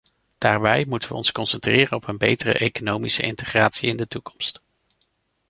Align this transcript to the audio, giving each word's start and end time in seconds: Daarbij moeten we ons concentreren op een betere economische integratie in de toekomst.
Daarbij 0.37 0.85
moeten 0.85 1.09
we 1.09 1.15
ons 1.15 1.31
concentreren 1.31 1.97
op 1.97 2.07
een 2.07 2.17
betere 2.17 2.53
economische 2.53 3.21
integratie 3.21 3.89
in 3.89 3.97
de 3.97 4.07
toekomst. 4.07 4.61